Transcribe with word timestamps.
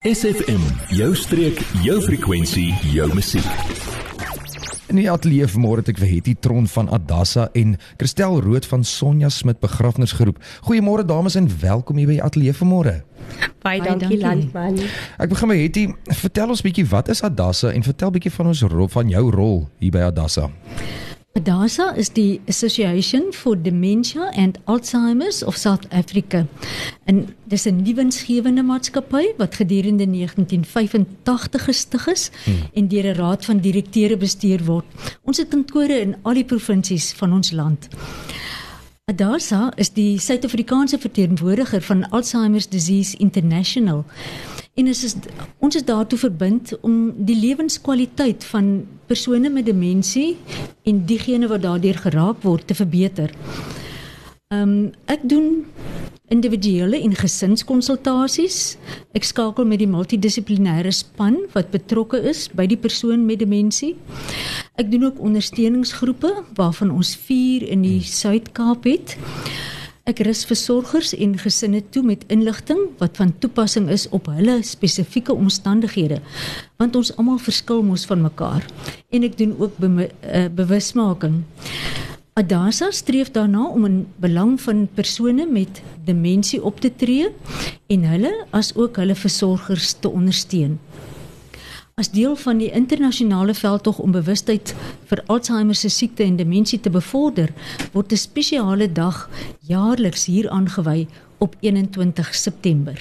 SFM, 0.00 0.62
jou 0.96 1.10
streek, 1.12 1.58
jou 1.84 1.98
frekwensie, 2.00 2.70
jou 2.88 3.04
musiek. 3.12 3.44
In 4.88 4.96
die 4.96 5.04
ateljee 5.12 5.44
vanmôre 5.52 5.82
het 5.82 5.90
ek 5.92 6.00
vir 6.00 6.08
Hetty 6.08 6.32
Tron 6.40 6.64
van 6.72 6.88
Adassa 6.96 7.50
en 7.52 7.74
Christel 8.00 8.38
Rood 8.40 8.64
van 8.70 8.80
Sonja 8.88 9.28
Smit 9.28 9.60
begrafnisgroep. 9.60 10.40
Goeiemôre 10.70 11.04
dames 11.04 11.36
en 11.36 11.50
welkom 11.60 12.00
hier 12.00 12.08
by 12.08 12.16
die 12.16 12.24
ateljee 12.24 12.56
vanmôre. 12.62 12.94
Baie 13.60 13.84
dankie 13.84 14.16
Landman. 14.22 14.80
Ek 15.20 15.34
begin 15.34 15.52
by 15.52 15.58
Hetty. 15.60 15.84
Vertel 16.22 16.56
ons 16.56 16.64
bietjie 16.64 16.86
wat 16.88 17.12
is 17.12 17.20
Adassa 17.20 17.68
en 17.76 17.84
vertel 17.84 18.16
bietjie 18.16 18.32
van 18.40 18.54
ons 18.54 18.64
rol 18.72 18.88
van 18.96 19.12
jou 19.12 19.26
rol 19.36 19.66
hier 19.84 19.92
by 19.92 20.08
Adassa. 20.08 20.48
ADASA 21.32 21.94
is 21.96 22.10
die 22.10 22.40
Association 22.48 23.32
for 23.32 23.54
Dementia 23.54 24.32
and 24.34 24.58
Alzheimer's 24.66 25.44
of 25.44 25.56
South 25.56 25.86
Africa. 25.92 26.46
En 27.04 27.28
dis 27.44 27.66
'n 27.66 27.82
nuwensgewende 27.82 28.62
maatskappy 28.62 29.24
wat 29.36 29.54
gedurende 29.54 30.06
1985 30.06 31.64
gestig 31.64 32.06
is 32.06 32.30
hmm. 32.44 32.54
en 32.74 32.88
deur 32.88 33.04
'n 33.04 33.14
raad 33.14 33.44
van 33.44 33.58
direkteure 33.58 34.16
bestuur 34.16 34.64
word. 34.64 34.86
Ons 35.22 35.36
het 35.36 35.48
kantore 35.48 36.00
in 36.00 36.16
al 36.22 36.34
die 36.34 36.44
provinsies 36.44 37.12
van 37.12 37.32
ons 37.32 37.50
land. 37.50 37.88
ADASA 39.10 39.72
is 39.74 39.90
die 39.92 40.18
Suid-Afrikaanse 40.18 40.98
verteenwoordiger 40.98 41.82
van 41.82 42.08
Alzheimer's 42.10 42.68
Disease 42.68 43.16
International. 43.16 44.04
En 44.74 44.86
is, 44.86 45.04
is 45.04 45.14
ons 45.58 45.74
is 45.74 45.84
daartoe 45.84 46.18
verbind 46.18 46.72
om 46.80 47.10
die 47.26 47.36
lewenskwaliteit 47.36 48.44
van 48.44 48.86
persone 49.10 49.50
met 49.50 49.66
demensie 49.66 50.36
en 50.86 51.02
diegene 51.06 51.50
wat 51.50 51.62
daardeur 51.66 51.98
geraak 51.98 52.42
word 52.46 52.66
te 52.66 52.74
verbeter. 52.74 53.34
Ehm 54.50 54.62
um, 54.62 54.92
ek 55.06 55.26
doen 55.30 55.66
individuele 56.30 57.00
en 57.02 57.14
gesinskonsultasies. 57.18 58.76
Ek 59.18 59.26
skakel 59.26 59.66
met 59.66 59.82
die 59.82 59.90
multidissiplinêre 59.90 60.92
span 60.94 61.40
wat 61.56 61.72
betrokke 61.74 62.20
is 62.30 62.46
by 62.54 62.68
die 62.70 62.78
persoon 62.78 63.26
met 63.26 63.42
demensie. 63.42 63.96
Ek 64.78 64.90
doen 64.92 65.08
ook 65.10 65.18
ondersteuningsgroepe 65.20 66.30
waarvan 66.58 66.94
ons 66.94 67.16
4 67.26 67.66
in 67.74 67.82
die 67.86 67.98
Suid-Kaap 68.06 68.86
het. 68.88 69.16
Ek 70.08 70.22
rus 70.24 70.46
versorgers 70.48 71.12
en 71.12 71.36
gesinne 71.38 71.82
toe 71.92 72.02
met 72.06 72.22
inligting 72.32 72.78
wat 72.98 73.18
van 73.20 73.34
toepassing 73.38 73.90
is 73.92 74.06
op 74.16 74.30
hulle 74.32 74.56
spesifieke 74.66 75.34
omstandighede 75.34 76.22
want 76.80 76.96
ons 76.96 77.12
almal 77.20 77.38
verskil 77.38 77.84
mos 77.84 78.06
van 78.08 78.24
mekaar 78.24 78.64
en 79.12 79.26
ek 79.28 79.36
doen 79.38 79.52
ook 79.60 79.76
be 79.78 80.08
uh, 80.08 80.46
bewusmaking. 80.56 81.42
Adasa 82.40 82.88
streef 82.90 83.30
daarna 83.30 83.66
om 83.68 83.84
in 83.84 83.96
belang 84.16 84.60
van 84.60 84.88
persone 84.94 85.44
met 85.46 85.82
demensie 86.04 86.62
op 86.64 86.80
te 86.80 86.88
tree 86.96 87.28
en 87.86 88.04
hulle 88.08 88.30
as 88.56 88.70
ook 88.74 88.96
hulle 88.96 89.14
versorgers 89.14 89.92
te 90.00 90.08
ondersteun. 90.08 90.78
As 92.00 92.08
deel 92.10 92.36
van 92.40 92.62
die 92.62 92.70
internasionale 92.72 93.54
veldtog 93.54 93.98
om 94.00 94.16
bewustheid 94.16 94.72
vir 95.10 95.20
Alzheimer 95.26 95.76
se 95.76 95.92
siekte 95.92 96.24
en 96.24 96.40
demensie 96.40 96.80
te 96.80 96.90
bevorder, 96.90 97.52
word 97.92 98.12
'n 98.12 98.16
spesiale 98.16 98.88
dag 98.92 99.28
jaarliks 99.60 100.24
hier 100.24 100.48
aangewy 100.48 101.08
op 101.38 101.56
21 101.60 102.34
September. 102.34 102.96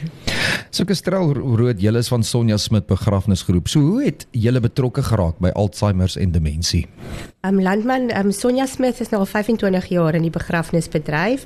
So 0.70 0.86
Kestrel 0.86 1.34
Rood, 1.34 1.80
julle 1.82 1.98
is 1.98 2.12
van 2.12 2.22
Sonja 2.24 2.58
Smit 2.62 2.86
begrafnisgroep. 2.86 3.68
So 3.68 3.82
hoe 3.82 4.04
het 4.06 4.28
julle 4.38 4.62
betrokke 4.62 5.02
geraak 5.02 5.42
by 5.42 5.50
Alzheimer 5.58 6.14
en 6.22 6.36
demensie? 6.36 6.86
Um 7.48 7.62
landman 7.64 8.10
um 8.12 8.34
Sonja 8.36 8.66
Smith 8.68 9.00
is 9.00 9.10
nou 9.14 9.22
al 9.24 9.30
25 9.32 9.86
jaar 9.94 10.14
in 10.18 10.26
die 10.28 10.34
begrafnisbedryf. 10.34 11.46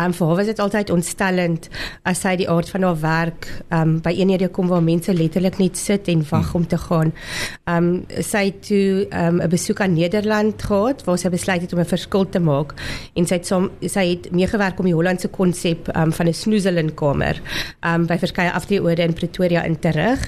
Um 0.00 0.14
vir 0.16 0.26
haar 0.26 0.38
was 0.38 0.48
dit 0.48 0.62
altyd 0.64 0.90
ontstellend 0.90 1.68
as 2.08 2.22
sy 2.24 2.32
die 2.40 2.46
aard 2.48 2.70
van 2.72 2.86
haar 2.88 2.96
werk 3.02 3.48
um 3.68 3.98
by 4.02 4.14
eenhede 4.16 4.48
kom 4.48 4.72
waar 4.72 4.82
mense 4.82 5.12
letterlik 5.12 5.60
net 5.60 5.76
sit 5.76 6.08
en 6.08 6.24
wag 6.30 6.48
hmm. 6.48 6.62
om 6.62 6.66
te 6.66 6.78
gaan. 6.86 7.12
Um 7.68 7.90
sy 8.24 8.46
het 8.48 8.62
toe 8.70 9.04
um 9.12 9.42
'n 9.44 9.50
besoek 9.52 9.84
aan 9.84 9.94
Nederland 9.94 10.62
gehad 10.62 11.04
waar 11.04 11.18
sy 11.18 11.28
besluit 11.28 11.60
het 11.60 11.72
om 11.72 11.80
'n 11.80 11.92
verskil 11.92 12.24
te 12.24 12.40
maak 12.40 12.74
en 13.14 13.26
sy 13.26 13.34
het 13.34 13.46
som, 13.46 13.70
sy 13.82 14.08
het 14.16 14.32
meegewerk 14.32 14.78
om 14.78 14.86
die 14.86 14.96
Hollandse 14.96 15.28
konsep 15.28 15.92
um 15.94 16.12
van 16.12 16.26
'n 16.26 16.32
snoezelinkamer 16.32 17.40
um 17.84 18.06
by 18.06 18.18
verskeie 18.18 18.50
afdeelorde 18.64 19.04
in 19.04 19.12
Pretoria 19.12 19.64
in 19.68 19.76
te 19.78 19.92
rig. 19.92 20.24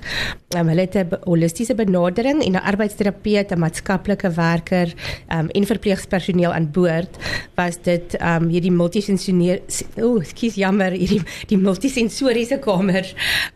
Um 0.57 0.69
hulle 0.69 0.87
het 0.87 0.97
'n 0.97 1.19
holistiese 1.25 1.75
benadering 1.75 2.45
en 2.45 2.53
'n 2.53 2.63
arbeidsterapeut, 2.71 3.51
'n 3.51 3.59
maatskaplike 3.59 4.31
werker 4.31 4.95
um, 5.33 5.49
en 5.49 5.67
verpleegpersoneel 5.67 6.53
aan 6.53 6.71
boord 6.71 7.17
was 7.55 7.77
dit 7.83 8.17
um 8.21 8.49
hierdie 8.49 8.71
multisensoriese 8.73 9.85
o, 9.97 10.17
oh, 10.17 10.25
skus 10.25 10.55
jammer, 10.55 10.93
hierdie 10.93 11.23
die 11.47 11.59
multisensoriese 11.59 12.59
kamer 12.59 13.05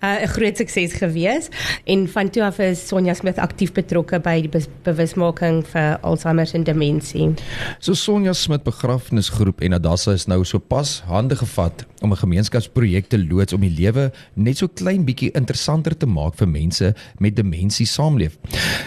uh, 0.03 0.21
'n 0.21 0.25
uh, 0.25 0.29
groot 0.29 0.57
sukses 0.57 0.93
gewees 0.93 1.49
en 1.85 2.09
van 2.09 2.31
toe 2.31 2.45
af 2.45 2.59
is 2.59 2.89
Sonja 2.89 3.15
Smith 3.15 3.39
aktief 3.39 3.73
betrokke 3.73 4.21
by 4.21 4.41
die 4.41 4.62
bewusmaking 4.85 5.65
vir 5.67 5.99
Alzheimer 6.03 6.49
en 6.53 6.65
demensie. 6.65 7.35
So 7.79 7.95
Sonja 7.95 8.33
Smith 8.33 8.65
begrafnisgroep 8.65 9.61
en 9.61 9.73
Adassa 9.73 10.12
is 10.12 10.27
nou 10.27 10.45
so 10.45 10.59
pas 10.59 11.03
hande 11.07 11.37
gevat 11.37 11.87
om 12.01 12.12
'n 12.12 12.17
gemeenskapsprojek 12.17 13.09
te 13.09 13.19
loods 13.19 13.53
om 13.53 13.61
die 13.61 13.75
lewe 13.79 14.11
net 14.35 14.57
so 14.57 14.69
klein 14.75 15.04
bietjie 15.04 15.31
interessanter 15.38 15.97
te 15.97 16.06
maak 16.06 16.36
vir 16.41 16.48
mense 16.48 16.94
met 17.19 17.36
demensie 17.36 17.86
saamleef. 17.86 18.38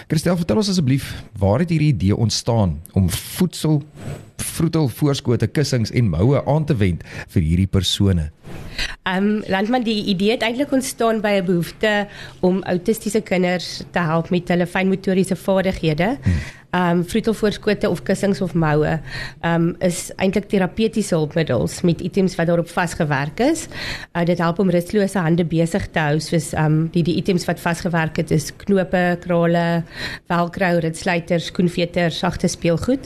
Christel, 0.07 0.37
vertel 0.37 0.63
ons 0.63 0.69
asseblief, 0.69 1.11
waar 1.39 1.59
het 1.59 1.69
hierdie 1.73 1.93
idee 1.93 2.15
ontstaan? 2.15 2.43
staan 2.43 2.81
om 2.93 3.09
voedsel 3.09 3.83
vroetel 4.37 4.87
voorskote 4.87 5.47
kussings 5.47 5.91
en 5.91 6.09
moue 6.09 6.45
aan 6.45 6.65
te 6.65 6.75
wend 6.75 7.03
vir 7.33 7.41
hierdie 7.41 7.67
persone. 7.67 8.29
Ehm 9.03 9.17
um, 9.17 9.43
landman 9.47 9.83
die 9.83 10.03
idee 10.05 10.31
het 10.31 10.41
eintlik 10.41 10.71
ontstaan 10.71 11.21
by 11.21 11.39
'n 11.41 11.45
behoefte 11.45 12.07
om 12.39 12.63
autistiese 12.63 13.21
kinders 13.21 13.83
te 13.91 13.99
help 13.99 14.29
met 14.29 14.47
hulle 14.47 14.67
fynmotoriese 14.67 15.35
vaardighede. 15.35 16.17
Ehm 16.73 16.97
um, 16.97 17.03
vroetel 17.05 17.33
voorskote 17.33 17.89
of 17.89 18.03
kussings 18.03 18.41
of 18.41 18.53
moue 18.53 18.99
ehm 19.39 19.61
um, 19.61 19.75
is 19.79 20.11
eintlik 20.15 20.47
terapeutiese 20.49 21.15
hulpmiddels 21.15 21.81
met 21.81 22.01
items 22.01 22.35
wat 22.35 22.47
daarop 22.47 22.69
vasgewerk 22.69 23.39
is. 23.39 23.67
Uh, 24.13 24.25
dit 24.25 24.37
help 24.37 24.59
om 24.59 24.69
rustelose 24.69 25.19
hande 25.19 25.45
besig 25.45 25.87
te 25.87 25.99
hou 25.99 26.19
soos 26.19 26.53
ehm 26.53 26.65
um, 26.65 26.89
die 26.91 27.03
die 27.03 27.15
items 27.15 27.45
wat 27.45 27.59
vasgewerk 27.59 28.17
het 28.17 28.31
is 28.31 28.55
knope, 28.55 29.17
krale, 29.19 29.83
velcro, 30.27 30.77
ritsluiters, 30.79 31.45
skoenveters, 31.45 32.17
sagte 32.17 32.47
speelgoed. 32.47 33.05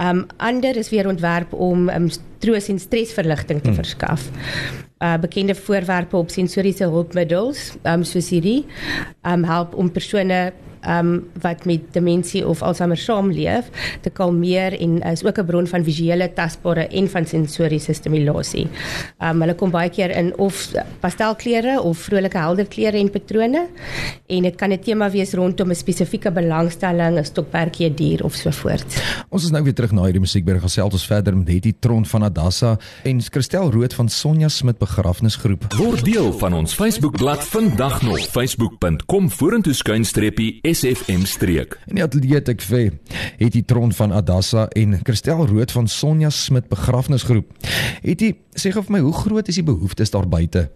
Um 0.00 0.26
ander 0.36 0.76
is 0.76 0.90
weer 0.90 1.08
ontwerp 1.08 1.52
om 1.52 1.88
um 1.88 2.08
troos 2.38 2.68
en 2.68 2.78
stresverligting 2.78 3.60
te 3.60 3.68
hmm. 3.68 3.76
verskaf. 3.76 4.30
Uh 5.00 5.16
bekende 5.16 5.54
voorwerpe 5.54 6.16
op 6.16 6.30
sensoriese 6.30 6.84
hulpmiddels, 6.84 7.70
um 7.88 8.02
soos 8.04 8.26
hierdie, 8.34 8.66
um 9.24 9.46
help 9.48 9.72
om 9.74 9.88
persone 9.88 10.52
um 10.86 11.28
wat 11.40 11.64
met 11.64 11.92
demensie 11.92 12.46
of 12.46 12.62
Alzheimer 12.62 12.96
saamleef 12.96 13.70
te 14.00 14.10
kalmeer 14.10 14.76
en 14.80 15.00
is 15.02 15.24
ook 15.24 15.38
'n 15.38 15.46
bron 15.46 15.66
van 15.66 15.84
visuele, 15.84 16.32
tasbare 16.32 16.86
en 16.88 17.08
van 17.08 17.26
sensoriese 17.26 17.92
stimulasie. 17.92 18.68
Um 19.18 19.40
hulle 19.40 19.54
kom 19.54 19.70
baie 19.70 19.90
keer 19.90 20.10
in 20.10 20.38
of 20.38 20.72
pastelkleure 21.00 21.80
of 21.82 21.98
vrolike 21.98 22.38
helder 22.38 22.66
kleure 22.66 22.98
en 22.98 23.10
patrone 23.10 23.66
en 24.26 24.42
dit 24.42 24.56
kan 24.56 24.72
'n 24.72 24.78
tema 24.78 25.10
wees 25.10 25.32
rondom 25.32 25.70
'n 25.70 25.74
spesifieke 25.74 26.30
belangstelling, 26.30 27.18
'n 27.18 27.24
stokperdjie 27.24 27.94
dier 27.94 28.24
of 28.24 28.34
so 28.34 28.50
voort. 28.50 29.02
Ons 29.28 29.44
is 29.44 29.50
nou 29.50 29.62
weer 29.62 29.74
terug 29.74 29.92
na 29.92 30.02
hierdie 30.02 30.20
musiekberg 30.20 30.62
gesels 30.62 30.92
ons 30.92 31.06
verder 31.06 31.36
met 31.36 31.48
Hetty 31.48 31.72
Tron 31.78 32.06
van 32.06 32.22
Adassa 32.22 32.78
en 33.04 33.20
Christel 33.22 33.70
Rood 33.70 33.94
van 33.94 34.08
Sonja 34.08 34.48
Smit 34.48 34.78
begrafnisgroep. 34.78 35.72
Word 35.78 36.04
deel 36.04 36.32
van 36.32 36.52
ons 36.54 36.74
Facebookblad 36.74 37.44
vandag 37.44 38.02
nog 38.02 38.18
facebook.com 38.18 39.30
vorentoe 39.30 39.72
skuinstreepie 39.72 40.58
SFM 40.72 41.24
streek. 41.24 41.78
En 41.86 41.98
die 41.98 42.04
atleet 42.04 42.48
ek 42.52 42.62
vir 42.62 42.92
het 43.40 43.54
die 43.54 43.64
tron 43.66 43.92
van 43.96 44.12
Adassa 44.14 44.68
en 44.78 44.98
Christel 45.02 45.46
Rood 45.50 45.72
van 45.74 45.88
Sonja 45.90 46.30
Smit 46.30 46.68
begrafnisgroep. 46.70 47.50
Het 48.04 48.22
jy 48.22 48.30
sê 48.54 48.70
gou 48.74 48.84
vir 48.86 48.98
my 48.98 49.02
hoe 49.06 49.16
groot 49.16 49.50
is 49.50 49.58
die 49.58 49.66
behoeftes 49.66 50.14
daar 50.14 50.28
buite? 50.30 50.68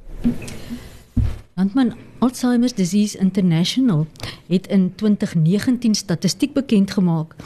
Landman 1.55 1.93
Alzheimer's 2.19 2.75
Disease 2.75 3.19
International 3.19 4.07
het 4.49 4.67
in 4.67 4.89
2019 4.95 5.95
statistiek 5.95 6.53
bekend 6.53 6.91
gemaak 6.91 7.37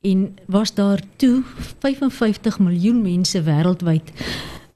en 0.00 0.34
was 0.46 0.74
daar 0.74 1.02
toe 1.16 1.42
55 1.78 2.58
miljoen 2.58 3.02
mense 3.02 3.42
wêreldwyd 3.42 4.10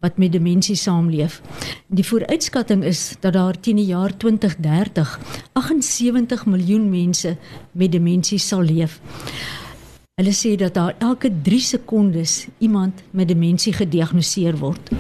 wat 0.06 0.17
met 0.23 0.32
demensie 0.32 0.76
saamleef. 0.79 1.41
Die 1.87 2.06
vooruitskatting 2.06 2.85
is 2.87 3.17
dat 3.20 3.35
daar 3.35 3.58
teen 3.61 3.81
die 3.81 3.91
jaar 3.91 4.17
2030 4.17 5.19
78 5.53 6.47
miljoen 6.47 6.88
mense 6.91 7.37
met 7.73 7.93
demensie 7.93 8.38
sal 8.38 8.62
leef. 8.62 9.00
Hulle 10.17 10.32
sê 10.32 10.55
dat 10.56 10.75
daar 10.75 10.94
elke 10.99 11.31
3 11.43 11.61
sekondes 11.61 12.47
iemand 12.58 13.03
met 13.11 13.29
demensie 13.29 13.73
gediagnoseer 13.73 14.56
word. 14.62 14.94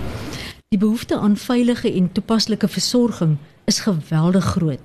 Die 0.68 0.78
behoefte 0.78 1.18
aan 1.18 1.36
veilige 1.36 1.92
en 1.92 2.12
toepaslike 2.12 2.68
versorging 2.68 3.36
is 3.64 3.80
geweldig 3.80 4.44
groot 4.44 4.82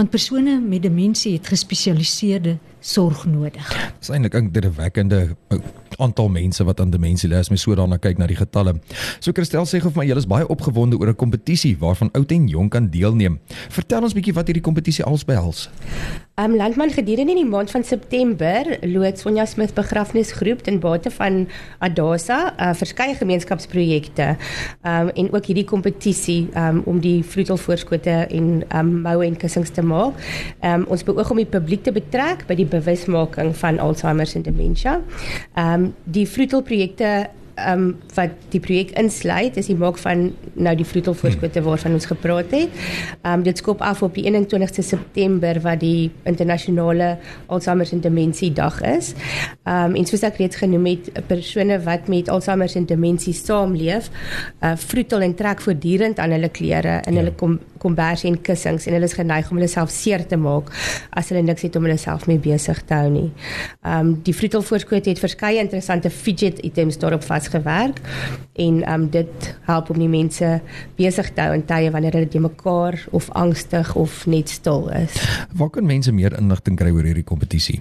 want 0.00 0.10
persone 0.10 0.60
met 0.60 0.82
demensie 0.82 1.34
het 1.36 1.48
gespesialiseerde 1.52 2.56
sorg 2.80 3.26
nodig. 3.28 3.66
Dit 3.68 4.00
is 4.00 4.08
eintlik 4.08 4.34
'n 4.34 4.48
indrukwekkende 4.48 5.36
aantal 6.00 6.28
mense 6.28 6.64
wat 6.64 6.80
aan 6.80 6.90
demensie 6.90 7.28
ly 7.28 7.36
as 7.36 7.50
mens 7.52 7.62
so 7.62 7.74
daarna 7.74 7.98
kyk 7.98 8.18
na 8.18 8.26
die 8.26 8.38
getalle. 8.38 8.76
So 9.20 9.32
Christel 9.32 9.66
sê 9.68 9.82
of 9.84 9.96
my 9.96 10.06
julle 10.08 10.22
is 10.22 10.28
baie 10.28 10.46
opgewonde 10.48 10.98
oor 10.98 11.08
'n 11.08 11.16
kompetisie 11.16 11.76
waarvan 11.78 12.10
oud 12.12 12.32
en 12.32 12.48
jonk 12.48 12.72
kan 12.72 12.90
deelneem. 12.90 13.38
Vertel 13.68 14.02
ons 14.02 14.14
bietjie 14.14 14.34
wat 14.34 14.46
hierdie 14.46 14.62
kompetisie 14.62 15.04
alles 15.04 15.24
behels. 15.24 15.68
Um 16.40 16.54
landman 16.56 16.90
gedurende 16.90 17.34
die 17.34 17.44
maand 17.44 17.70
van 17.70 17.82
September 17.84 18.64
lood 18.80 19.18
Sonja 19.18 19.44
Smith 19.44 19.74
begrafnisgroep 19.74 20.62
ten 20.64 20.78
bate 20.80 21.10
van 21.10 21.48
Adasa 21.78 22.54
uh, 22.54 22.70
verskeie 22.74 23.14
gemeenskapsprojekte 23.18 24.28
um 24.86 25.10
en 25.10 25.28
ook 25.34 25.50
hierdie 25.50 25.66
kompetisie 25.68 26.48
um 26.56 26.80
om 26.88 27.00
die 27.02 27.18
vloetelvoorskote 27.24 28.14
en 28.30 28.62
um 28.78 28.92
moue 29.02 29.26
en 29.26 29.36
kussings 29.36 29.74
te 29.76 29.84
maak. 29.84 30.16
Um 30.64 30.86
ons 30.88 31.04
beoog 31.04 31.34
om 31.34 31.42
die 31.42 31.50
publiek 31.50 31.82
te 31.84 31.92
betrek 31.92 32.46
by 32.48 32.56
die 32.56 32.68
bewusmaking 32.68 33.52
van 33.60 33.82
Alzheimer 33.82 34.30
en 34.34 34.46
demensie. 34.46 34.96
Um 35.60 35.90
die 36.04 36.24
vloetelprojekte 36.30 37.12
ehm 37.66 37.82
um, 37.82 37.96
wat 38.14 38.30
die 38.52 38.60
projek 38.60 38.90
insluit 38.98 39.56
is 39.56 39.68
die 39.70 39.76
maak 39.76 39.98
van 39.98 40.30
nou 40.54 40.74
die 40.76 40.86
vloetelvoorskote 40.86 41.62
waarvan 41.62 41.96
ons 41.98 42.08
gepraat 42.10 42.50
het. 42.50 42.68
Ehm 43.22 43.32
um, 43.32 43.42
dit 43.42 43.58
skop 43.58 43.80
af 43.80 44.02
op 44.02 44.14
die 44.14 44.24
21ste 44.30 44.84
September 44.84 45.60
wat 45.60 45.80
die 45.80 46.10
internasionale 46.22 47.16
Alzheimer 47.46 47.88
en 47.92 48.00
demensie 48.00 48.52
dag 48.52 48.80
is. 48.82 49.14
Ehm 49.64 49.90
um, 49.90 49.96
en 50.00 50.06
soos 50.06 50.24
ek 50.26 50.40
reeds 50.40 50.56
genoem 50.56 50.86
het, 50.86 51.10
persone 51.26 51.80
wat 51.84 52.08
met 52.08 52.28
Alzheimer 52.28 52.70
en 52.74 52.86
demensie 52.86 53.34
saamleef, 53.34 54.10
uh 54.60 54.76
vloetel 54.80 55.20
en 55.20 55.34
trek 55.34 55.60
voortdurend 55.60 56.18
aan 56.18 56.30
hulle 56.30 56.48
klere 56.48 57.00
en 57.00 57.12
ja. 57.12 57.18
hulle 57.20 57.34
kom 57.36 57.58
kombers 57.80 58.24
en 58.28 58.36
kussings 58.44 58.86
en 58.86 58.96
hulle 58.96 59.08
is 59.08 59.16
geneig 59.16 59.48
om 59.50 59.58
hulle 59.58 59.70
self 59.70 59.92
seer 59.94 60.24
te 60.28 60.36
maak 60.40 60.70
as 61.16 61.30
hulle 61.32 61.42
niks 61.46 61.64
het 61.66 61.76
om 61.78 61.86
hulle 61.88 61.98
self 62.00 62.26
mee 62.28 62.40
besig 62.42 62.82
te 62.88 62.96
hou 62.96 63.10
nie. 63.12 63.28
Ehm 63.84 63.98
um, 64.00 64.12
die 64.24 64.34
vloetelvoorskote 64.36 65.12
het 65.12 65.22
verskeie 65.22 65.62
interessante 65.62 66.10
fidget 66.10 66.60
items 66.66 66.98
daarop 67.00 67.24
vas 67.26 67.48
gewerk 67.52 68.00
en 68.60 68.92
um 68.92 69.10
dit 69.10 69.54
help 69.68 69.90
om 69.90 69.98
die 70.00 70.08
mense 70.10 70.48
besig 70.98 71.30
te 71.34 71.42
hou 71.44 71.54
in 71.56 71.64
tye 71.68 71.90
wanneer 71.94 72.14
hulle 72.18 72.30
te 72.30 72.40
mekaar 72.42 72.98
of 73.16 73.30
angstig 73.38 73.94
of 73.96 74.26
net 74.26 74.48
stil 74.52 74.88
is. 74.96 75.14
Waar 75.56 75.70
kan 75.70 75.86
mense 75.88 76.12
meer 76.12 76.36
inligting 76.38 76.76
kry 76.80 76.90
oor 76.92 77.04
hierdie 77.08 77.26
kompetisie? 77.26 77.80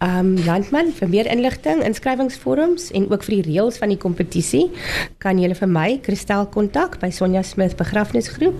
Um 0.00 0.38
landman 0.46 0.92
vir 0.96 1.08
meer 1.12 1.28
inligting, 1.28 1.82
inskrywingsvorms 1.84 2.88
en 2.96 3.10
ook 3.10 3.22
vir 3.26 3.34
die 3.36 3.46
reëls 3.50 3.76
van 3.82 3.90
die 3.92 4.00
kompetisie 4.00 4.66
kan 5.20 5.38
jy 5.38 5.54
vir 5.58 5.68
my 5.68 6.00
Kristel 6.04 6.44
kontak 6.54 6.92
by 7.02 7.10
Sonja 7.12 7.42
Smith 7.44 7.76
Begrafnisgroep. 7.76 8.56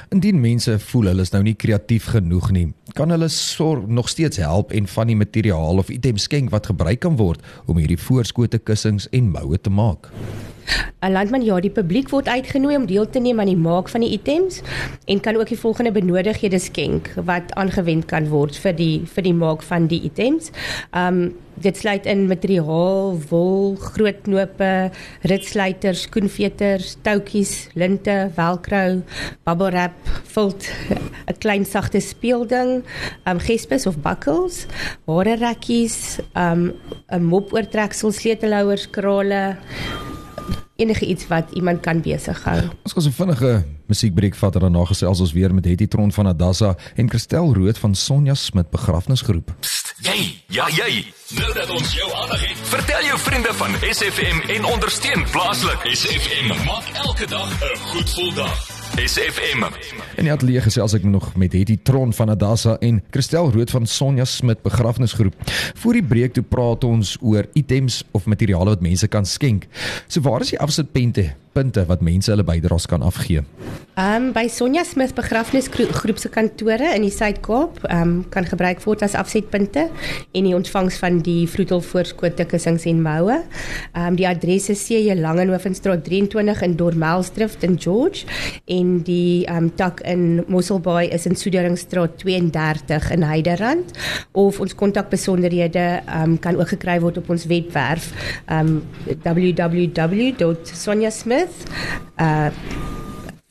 Indien 0.09 0.39
mense 0.41 0.79
voel 0.79 1.05
hulle 1.11 1.21
is 1.21 1.31
nou 1.31 1.43
nie 1.43 1.55
kreatief 1.55 2.05
genoeg 2.15 2.51
nie, 2.51 2.73
kan 2.97 3.09
hulle 3.13 3.27
sorg 3.31 3.87
nog 3.87 4.09
steeds 4.09 4.37
help 4.41 4.71
en 4.75 4.87
van 4.87 5.07
die 5.07 5.15
materiaal 5.15 5.77
of 5.77 5.89
items 5.89 6.23
skenk 6.27 6.49
wat 6.51 6.65
gebruik 6.71 6.99
kan 7.05 7.15
word 7.19 7.39
om 7.65 7.77
hierdie 7.79 7.99
voorskote 7.99 8.59
kussings 8.59 9.07
en 9.11 9.31
moue 9.31 9.61
te 9.61 9.69
maak. 9.69 10.11
'n 11.01 11.11
Landman 11.11 11.41
ja, 11.41 11.59
die 11.59 11.73
publiek 11.73 12.09
word 12.09 12.27
uitgenooi 12.27 12.75
om 12.75 12.85
deel 12.85 13.09
te 13.09 13.19
neem 13.19 13.39
aan 13.39 13.49
die 13.49 13.57
maak 13.57 13.89
van 13.89 14.01
die 14.05 14.11
items 14.13 14.61
en 15.05 15.19
kan 15.19 15.35
ook 15.35 15.49
die 15.49 15.59
volgende 15.59 15.91
benodighede 15.91 16.59
skenk 16.59 17.09
wat 17.15 17.53
aangewend 17.57 18.05
kan 18.05 18.29
word 18.29 18.57
vir 18.57 18.75
die 18.77 19.01
vir 19.05 19.23
die 19.23 19.33
maak 19.33 19.63
van 19.65 19.87
die 19.87 20.03
items. 20.05 20.51
Um 20.93 21.33
dit 21.61 21.77
sluit 21.77 22.07
in 22.09 22.23
materiaal, 22.25 23.17
wol, 23.29 23.75
groot 23.77 24.23
knope, 24.25 24.69
ritsluiters, 25.29 26.07
skoenveters, 26.07 26.95
toutjies, 27.05 27.67
linte, 27.77 28.15
velcro, 28.35 29.01
bubble 29.45 29.69
wrap, 29.69 29.97
vilt, 30.33 30.69
'n 31.29 31.37
klein 31.37 31.65
sagte 31.65 32.01
speelding, 32.01 32.83
um 33.25 33.39
gespes 33.39 33.85
of 33.85 34.01
buckles, 34.01 34.65
hare 35.05 35.35
rekkies, 35.37 36.19
um 36.35 36.73
'n 37.11 37.23
mop 37.23 37.53
oortreksel, 37.53 38.11
sleutelhouers, 38.11 38.89
krale 38.89 39.57
enige 40.81 41.05
iets 41.05 41.27
wat 41.29 41.53
iemand 41.53 41.83
kan 41.85 42.01
besig 42.01 42.43
hou. 42.43 42.59
Ons 42.83 42.95
gaan 42.95 43.05
so 43.05 43.13
vinnige 43.21 43.53
musiekbreek 43.91 44.35
vat 44.39 44.57
en 44.57 44.65
daarna 44.67 44.85
gesels 44.89 45.21
ons 45.23 45.33
weer 45.35 45.53
met 45.53 45.67
Hetty 45.69 45.87
Tron 45.91 46.11
van 46.15 46.31
Adassa 46.31 46.75
en 46.95 47.09
Christel 47.09 47.53
Rood 47.53 47.77
van 47.77 47.95
Sonja 47.95 48.33
Smit 48.33 48.69
begrafnisgroep. 48.73 49.53
Jy, 50.01 50.17
ja 50.55 50.65
jy. 50.73 51.05
Nou 51.37 51.53
dat 51.53 51.69
ons 51.69 51.93
jou 51.93 52.09
aandag 52.23 52.41
het, 52.47 52.65
vertel 52.73 53.05
jou 53.11 53.19
vriende 53.27 53.53
van 53.53 53.79
SFM 53.91 54.43
en 54.57 54.65
ondersteun 54.73 55.25
plaaslik. 55.31 55.87
SFM 55.93 56.53
maak 56.65 56.89
elke 57.05 57.27
dag 57.27 57.49
'n 57.51 57.77
goed 57.77 58.09
gevoel 58.09 58.33
dag. 58.33 58.70
SFM. 58.95 59.63
Ja, 60.23 60.35
die 60.35 60.59
gesels 60.61 60.93
ek 60.97 61.05
nog 61.07 61.29
met 61.39 61.53
Hetty 61.55 61.77
Tron 61.83 62.11
van 62.13 62.31
Adassa 62.33 62.75
en 62.83 62.99
Christel 63.13 63.51
Rood 63.53 63.71
van 63.71 63.85
Sonja 63.87 64.25
Smit 64.25 64.61
begrafnisgroep. 64.65 65.35
Voor 65.79 65.95
die 65.95 66.03
breek 66.03 66.35
toe 66.35 66.43
praat 66.43 66.83
ons 66.83 67.15
oor 67.21 67.47
items 67.53 68.01
of 68.11 68.27
materiale 68.27 68.73
wat 68.75 68.83
mense 68.83 69.07
kan 69.07 69.25
skenk. 69.25 69.67
So 70.07 70.23
waar 70.27 70.43
is 70.43 70.51
die 70.55 70.59
afsitpunte 70.59 71.31
punte 71.53 71.85
wat 71.85 72.01
mense 72.01 72.31
hulle 72.31 72.47
bydraes 72.47 72.87
kan 72.87 73.01
afgee? 73.01 73.43
Ehm 73.99 74.15
um, 74.15 74.31
by 74.31 74.47
Sonja 74.47 74.85
Smith 74.87 75.11
begrafnisgroep 75.15 76.19
se 76.19 76.29
kantore 76.31 76.93
in 76.95 77.01
die 77.03 77.11
Suid-Kaap, 77.11 77.83
ehm 77.89 78.01
um, 78.01 78.29
kan 78.31 78.45
gebruik 78.47 78.79
word 78.85 79.01
as 79.03 79.15
afsetpunte 79.19 79.89
en 80.31 80.43
die 80.47 80.55
ontvangs 80.55 80.95
van 81.01 81.19
die 81.19 81.47
vroetelvoorskote 81.51 82.45
kussings 82.47 82.85
en 82.87 83.01
moue. 83.03 83.43
Ehm 83.91 84.07
um, 84.07 84.15
die 84.15 84.27
adres 84.27 84.69
is 84.71 84.85
CJ 84.87 85.15
Langehovenstraat 85.19 86.03
23 86.07 86.61
in 86.61 86.75
Dormelstrift 86.79 87.63
in 87.67 87.75
George 87.79 88.25
en 88.65 89.03
die 89.03 89.45
ehm 89.45 89.57
um, 89.57 89.75
tak 89.75 89.99
in 90.07 90.43
Mosselbaai 90.47 91.09
is 91.11 91.25
in 91.25 91.35
Soederingstraat 91.35 92.17
32 92.23 93.11
in 93.11 93.23
Heiderand 93.27 93.91
of 94.31 94.59
ons 94.59 94.75
kontakbesonderhede 94.75 96.01
ehm 96.05 96.23
um, 96.23 96.39
kan 96.39 96.55
ook 96.55 96.67
gekry 96.77 96.99
word 97.03 97.17
op 97.17 97.29
ons 97.29 97.45
webwerf 97.45 98.13
ehm 98.47 98.67
um, 98.67 98.83
www.sonjasmith 99.21 101.40
with 101.41 101.65
uh 102.19 102.49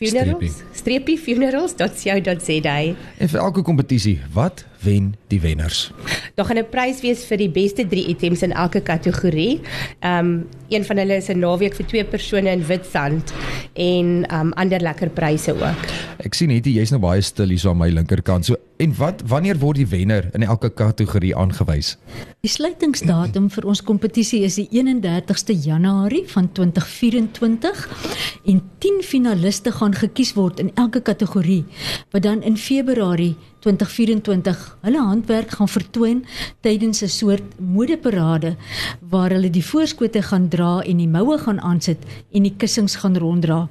funerals 0.00 0.62
streepie. 0.72 1.18
Funerals.co.za 1.20 2.76
en 3.20 3.28
vir 3.32 3.40
elke 3.40 3.62
kompetisie 3.66 4.16
wat 4.32 4.64
wen 4.84 5.10
die 5.32 5.40
wenners? 5.42 5.90
Daar 6.34 6.48
gaan 6.48 6.62
'n 6.62 6.70
prys 6.72 7.02
wees 7.04 7.24
vir 7.28 7.36
die 7.36 7.50
beste 7.50 7.86
3 7.86 8.06
items 8.08 8.42
in 8.42 8.52
elke 8.52 8.80
kategorie. 8.80 9.60
Um 10.00 10.48
een 10.68 10.84
van 10.84 10.96
hulle 10.96 11.16
is 11.16 11.28
'n 11.28 11.38
naweek 11.38 11.74
vir 11.74 11.86
twee 11.86 12.04
persone 12.04 12.50
in 12.50 12.66
Witstrand 12.66 13.32
en 13.74 14.24
um 14.32 14.52
ander 14.52 14.80
lekker 14.80 15.08
pryse 15.08 15.52
ook 15.52 15.84
ek 16.24 16.34
sien 16.34 16.52
net 16.52 16.66
jy's 16.66 16.92
nou 16.92 17.00
baie 17.02 17.22
stil 17.24 17.52
hier 17.52 17.62
so 17.62 17.70
aan 17.70 17.80
my 17.80 17.88
linkerkant 17.92 18.48
so 18.48 18.56
en 18.80 18.94
wat 18.96 19.22
wanneer 19.28 19.58
word 19.60 19.80
die 19.80 19.88
wenner 19.88 20.30
in 20.34 20.42
elke 20.42 20.70
kategorie 20.70 21.34
aangewys 21.36 21.96
Die 22.40 22.48
sluitingsdatum 22.48 23.50
vir 23.52 23.66
ons 23.68 23.82
kompetisie 23.84 24.42
is 24.46 24.56
die 24.56 24.68
31ste 24.72 25.52
Januarie 25.52 26.24
van 26.32 26.48
2024 26.56 27.82
en 28.52 28.62
10 28.80 29.02
finaliste 29.04 29.72
gaan 29.76 29.96
gekies 29.96 30.32
word 30.38 30.60
in 30.64 30.72
elke 30.80 31.02
kategorie 31.04 31.64
wat 32.14 32.24
dan 32.24 32.42
in 32.42 32.56
Februarie 32.56 33.34
2024 33.60 34.78
hulle 34.80 35.02
handwerk 35.04 35.50
gaan 35.58 35.68
vertoon 35.68 36.24
tydens 36.64 37.02
'n 37.02 37.08
soort 37.08 37.60
modeparade 37.60 38.56
waar 39.00 39.30
hulle 39.30 39.50
die 39.50 39.64
voorskote 39.64 40.22
gaan 40.22 40.48
dra 40.48 40.80
en 40.80 40.96
die 40.96 41.08
moue 41.08 41.38
gaan 41.38 41.60
aansit 41.60 41.98
en 42.32 42.42
die 42.42 42.54
kussings 42.56 42.96
gaan 42.96 43.16
ronddra. 43.16 43.68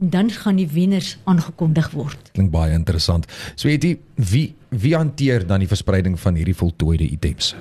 En 0.00 0.10
dan 0.10 0.30
gaan 0.30 0.56
die 0.56 0.68
wenners 0.68 1.16
aangekondig 1.24 1.83
word. 1.92 2.30
Klink 2.32 2.50
baie 2.50 2.72
interessant. 2.72 3.26
So 3.54 3.68
weet 3.68 3.84
jy 3.84 3.98
wie 4.16 4.54
wie 4.74 4.94
hanteer 4.96 5.44
dan 5.46 5.62
die 5.62 5.70
verspreiding 5.70 6.16
van 6.18 6.34
hierdie 6.34 6.56
voltooide 6.56 7.06
items? 7.06 7.52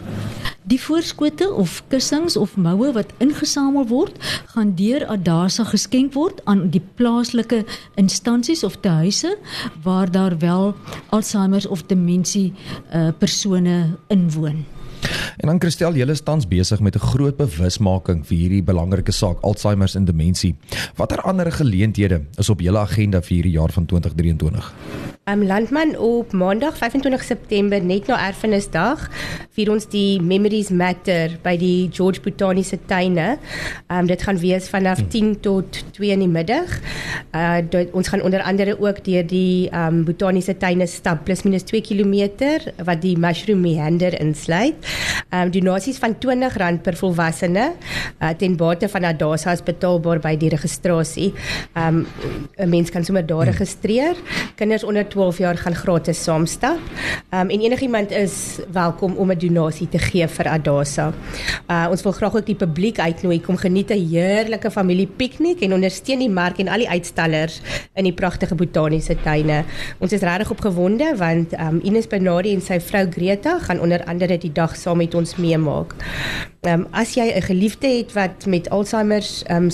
Die 0.66 0.80
voorskote 0.82 1.52
of 1.52 1.84
kussings 1.92 2.38
of 2.40 2.56
moue 2.58 2.90
wat 2.96 3.14
ingesamel 3.22 3.86
word, 3.88 4.18
gaan 4.56 4.74
deur 4.80 5.06
Adasa 5.14 5.66
geskenk 5.70 6.16
word 6.18 6.42
aan 6.50 6.70
die 6.74 6.82
plaaslike 6.98 7.64
instansies 8.02 8.64
of 8.64 8.80
tehuise 8.82 9.36
waar 9.84 10.12
daar 10.12 10.38
wel 10.42 10.74
Alzheimer 11.10 11.70
of 11.70 11.86
demensie 11.86 12.54
uh, 12.94 13.12
persone 13.20 13.98
inwoon. 14.08 14.66
En 15.38 15.48
dan 15.48 15.60
Christel, 15.60 15.96
julle 15.98 16.12
is 16.12 16.22
tans 16.22 16.48
besig 16.48 16.80
met 16.80 16.96
'n 16.96 17.00
groot 17.00 17.38
bewusmaking 17.38 18.26
vir 18.28 18.38
hierdie 18.38 18.64
belangrike 18.64 19.12
saak 19.12 19.42
Alzheimer 19.42 19.92
en 19.96 20.06
demensie. 20.06 20.56
Watter 20.96 21.22
ander 21.22 21.52
geleenthede 21.52 22.22
is 22.38 22.50
op 22.50 22.60
julle 22.60 22.80
agenda 22.80 23.22
vir 23.22 23.36
hierdie 23.36 23.52
jaar 23.52 23.72
van 23.72 23.86
2023? 23.86 24.74
Um, 25.26 25.46
Landman 25.48 25.98
op 25.98 26.34
Maandag 26.34 26.78
25 26.78 27.24
September 27.24 27.80
net 27.80 28.10
na 28.12 28.18
Erfenisdag 28.28 29.06
vier 29.56 29.70
ons 29.72 29.86
die 29.88 30.18
Memories 30.20 30.68
Matter 30.74 31.38
by 31.46 31.54
die 31.62 31.88
George 31.96 32.20
Botaniese 32.26 32.76
Tuine. 32.90 33.38
Um, 33.88 34.10
dit 34.10 34.20
gaan 34.26 34.40
wees 34.42 34.68
vanaf 34.68 35.00
10 35.14 35.24
hmm. 35.24 35.38
tot 35.46 35.80
2 35.96 36.10
in 36.12 36.26
die 36.26 36.28
middag. 36.28 36.74
Uh, 37.32 37.62
dit, 37.64 37.94
ons 37.96 38.10
gaan 38.12 38.24
onder 38.26 38.44
andere 38.44 38.76
ook 38.82 39.00
deur 39.06 39.24
die 39.30 39.70
um, 39.72 40.02
Botaniese 40.04 40.58
Tuine 40.60 40.90
stap 40.92 41.24
plus 41.24 41.46
minus 41.48 41.64
2 41.72 41.86
km 41.88 42.84
wat 42.84 43.00
die 43.06 43.16
Mushroom 43.16 43.64
Meander 43.64 44.20
insluit. 44.20 44.76
Um, 45.32 45.54
donasies 45.56 46.02
van 46.04 46.18
R20 46.20 46.84
per 46.84 47.00
volwassene 47.00 47.70
uh, 47.72 48.34
ten 48.36 48.58
bate 48.60 48.92
van 48.92 49.08
Adasa 49.08 49.56
is 49.56 49.64
betaalbaar 49.64 50.20
by 50.20 50.36
die 50.36 50.52
registrasie. 50.52 51.32
Um, 51.80 52.04
'n 52.60 52.70
Mens 52.74 52.92
kan 52.92 53.08
sommer 53.08 53.24
daar 53.24 53.48
hmm. 53.48 53.56
registreer. 53.56 54.20
Kinders 54.60 54.84
onder 54.84 55.13
12 55.14 55.38
jaar 55.38 55.58
gaan 55.58 55.76
gratis 55.78 56.24
saamstap. 56.26 56.80
Um, 57.30 57.50
en 57.54 57.62
enigiemand 57.62 58.12
is 58.12 58.60
welkom 58.72 59.14
om 59.16 59.32
'n 59.32 59.38
donasie 59.38 59.90
te 59.90 60.00
gee 60.00 60.28
vir 60.28 60.48
Adasa. 60.48 61.14
Uh, 61.68 61.88
ons 61.90 62.04
wil 62.04 62.12
graag 62.12 62.36
ook 62.36 62.46
die 62.46 62.56
publiek 62.56 63.00
uitnooi 63.00 63.42
kom 63.42 63.58
geniet 63.58 63.92
'n 63.92 64.08
heerlike 64.10 64.72
familie 64.72 65.08
piknik 65.08 65.62
en 65.62 65.74
ondersteun 65.74 66.20
die 66.20 66.30
mark 66.30 66.58
en 66.58 66.68
al 66.68 66.78
die 66.78 66.90
uitstallers 66.90 67.62
in 67.94 68.04
die 68.04 68.14
pragtige 68.14 68.56
botaniese 68.56 69.16
tuine. 69.24 69.64
Ons 70.00 70.12
is 70.12 70.22
regtig 70.22 70.52
opgewonde 70.52 71.16
want 71.18 71.54
um, 71.54 71.80
Ines 71.84 72.08
Benadi 72.08 72.54
en 72.54 72.62
sy 72.62 72.80
vrou 72.80 73.06
Greta 73.12 73.60
gaan 73.60 73.80
onder 73.80 74.04
andere 74.06 74.38
die 74.38 74.52
dag 74.52 74.76
saam 74.76 74.98
met 74.98 75.16
ons 75.16 75.36
meemaak. 75.36 75.96
Um, 76.64 76.86
as 76.92 77.14
jy 77.16 77.28
'n 77.28 77.42
geliefde 77.42 77.88
het 77.88 78.14
wat 78.14 78.46
met 78.46 78.70
Alzheimer 78.70 79.24
um, 79.52 79.70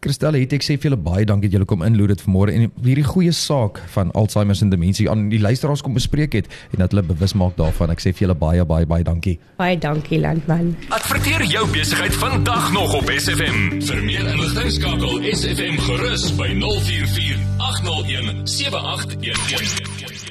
Christelle, 0.00 0.38
het 0.42 0.52
ek 0.56 0.64
sê 0.64 0.76
vir 0.78 0.90
julle 0.90 0.98
baie 0.98 1.24
dankie 1.28 1.48
dat 1.48 1.54
julle 1.58 1.68
kom 1.68 1.82
inloer 1.86 2.08
dit 2.14 2.22
vanmôre 2.24 2.50
en 2.54 2.60
hierdie 2.82 3.06
goeie 3.06 3.32
saak 3.36 3.74
van 3.94 4.06
Alzheimer 4.18 4.56
en 4.62 4.70
demensie 4.72 5.10
aan 5.10 5.28
die 5.32 5.40
luisteraars 5.40 5.82
kom 5.82 5.94
bespreek 5.94 6.32
het 6.32 6.46
en 6.72 6.78
dat 6.82 6.90
hulle 6.94 7.06
bewus 7.06 7.34
maak 7.38 7.54
daarvan. 7.60 7.90
Ek 7.94 8.00
sê 8.00 8.12
vir 8.12 8.20
julle 8.26 8.38
baie 8.38 8.64
baie 8.64 8.86
baie 8.86 9.04
dankie. 9.04 9.38
Baie 9.60 9.78
dankie 9.78 10.20
landman. 10.20 10.76
Adverteer 10.88 11.44
jou 11.44 11.66
besigheid 11.72 12.14
vandag 12.14 12.72
nog 12.72 12.94
op 13.02 13.10
SFM. 13.12 13.80
Vir 13.84 14.02
meer 14.08 14.26
inligting 14.34 14.70
skakel 14.72 15.14
SFM 15.36 15.76
gerus 15.86 16.24
by 16.40 16.50
044 16.56 17.38
801 17.58 18.48
7811. 18.48 20.21